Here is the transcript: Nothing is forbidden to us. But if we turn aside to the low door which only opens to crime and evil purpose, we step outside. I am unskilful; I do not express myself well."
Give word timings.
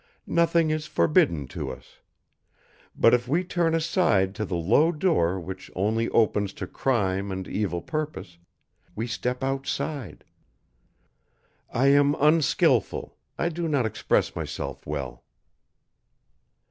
Nothing 0.25 0.71
is 0.71 0.87
forbidden 0.87 1.47
to 1.49 1.69
us. 1.69 1.99
But 2.95 3.13
if 3.13 3.27
we 3.27 3.43
turn 3.43 3.75
aside 3.75 4.33
to 4.33 4.45
the 4.45 4.55
low 4.55 4.91
door 4.91 5.39
which 5.39 5.69
only 5.75 6.09
opens 6.09 6.53
to 6.53 6.65
crime 6.65 7.31
and 7.31 7.47
evil 7.47 7.83
purpose, 7.83 8.39
we 8.95 9.05
step 9.05 9.43
outside. 9.43 10.25
I 11.71 11.89
am 11.89 12.15
unskilful; 12.19 13.15
I 13.37 13.49
do 13.49 13.67
not 13.67 13.85
express 13.85 14.35
myself 14.35 14.87
well." 14.87 15.23